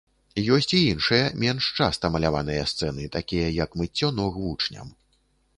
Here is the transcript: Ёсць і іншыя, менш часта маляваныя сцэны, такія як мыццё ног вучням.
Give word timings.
Ёсць 0.53 0.67
і 0.77 0.79
іншыя, 0.93 1.25
менш 1.43 1.67
часта 1.79 2.11
маляваныя 2.15 2.63
сцэны, 2.71 3.03
такія 3.19 3.55
як 3.63 3.79
мыццё 3.83 4.11
ног 4.23 4.45
вучням. 4.47 4.95